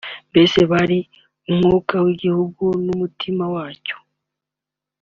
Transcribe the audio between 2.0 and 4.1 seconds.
w’igihugu n’umutima wacyo